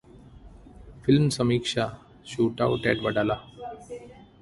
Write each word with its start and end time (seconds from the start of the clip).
film 1.03 1.27
समीक्षा: 1.37 1.87
'shootout 2.25 2.85
at 2.87 3.03
Wadala' 3.03 3.41